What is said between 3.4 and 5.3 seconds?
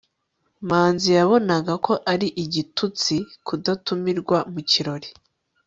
kudatumirwa mu kirori